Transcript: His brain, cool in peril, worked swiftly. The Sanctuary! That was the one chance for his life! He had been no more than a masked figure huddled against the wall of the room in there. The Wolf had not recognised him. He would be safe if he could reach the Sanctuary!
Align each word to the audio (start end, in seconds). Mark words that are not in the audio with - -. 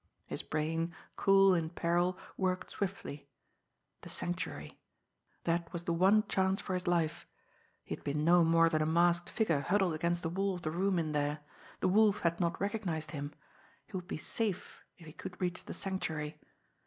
His 0.25 0.41
brain, 0.41 0.95
cool 1.15 1.53
in 1.53 1.69
peril, 1.69 2.17
worked 2.35 2.71
swiftly. 2.71 3.29
The 4.01 4.09
Sanctuary! 4.09 4.79
That 5.43 5.71
was 5.71 5.83
the 5.83 5.93
one 5.93 6.27
chance 6.27 6.59
for 6.59 6.73
his 6.73 6.87
life! 6.87 7.27
He 7.83 7.93
had 7.93 8.03
been 8.03 8.25
no 8.25 8.43
more 8.43 8.67
than 8.67 8.81
a 8.81 8.87
masked 8.87 9.29
figure 9.29 9.59
huddled 9.61 9.93
against 9.93 10.23
the 10.23 10.29
wall 10.29 10.55
of 10.55 10.63
the 10.63 10.71
room 10.71 10.97
in 10.97 11.11
there. 11.11 11.41
The 11.81 11.87
Wolf 11.89 12.21
had 12.21 12.39
not 12.39 12.59
recognised 12.59 13.11
him. 13.11 13.35
He 13.85 13.95
would 13.95 14.07
be 14.07 14.17
safe 14.17 14.81
if 14.97 15.05
he 15.05 15.13
could 15.13 15.39
reach 15.39 15.65
the 15.65 15.73
Sanctuary! 15.75 16.41